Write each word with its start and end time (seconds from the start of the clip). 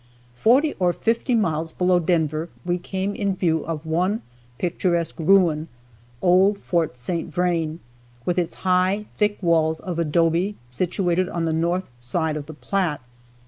Forty 0.33 0.73
or 0.79 0.93
fifty 0.93 1.35
miles 1.35 1.71
below 1.73 1.99
Denver 1.99 2.49
we 2.65 2.79
came 2.79 3.13
in 3.13 3.35
view 3.35 3.63
of 3.63 3.85
one 3.85 4.23
picturesque 4.57 5.19
ruin 5.19 5.67
old 6.23 6.57
Fort 6.57 6.97
St. 6.97 7.31
Vrain 7.31 7.79
with 8.25 8.39
its 8.39 8.55
high, 8.65 9.05
thick 9.17 9.37
walls 9.43 9.79
of 9.79 9.99
adobe 9.99 10.55
situated 10.71 11.29
on 11.29 11.45
the 11.45 11.53
north 11.53 11.87
side 11.99 12.35
of 12.35 12.47
the 12.47 12.55
Platte. 12.55 13.01